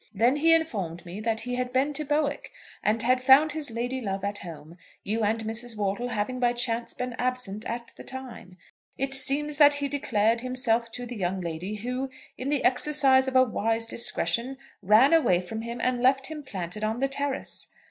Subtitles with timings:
[0.15, 2.51] Then he informed me that he had been to Bowick,
[2.81, 5.77] and had found his lady love at home, you and Mrs.
[5.77, 8.57] Wortle having by chance been absent at the time.
[8.97, 13.35] It seems that he declared himself to the young lady, who, in the exercise of
[13.35, 17.67] a wise discretion, ran away from him and left him planted on the terrace.